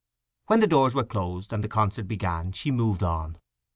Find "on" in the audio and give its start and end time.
3.03-3.37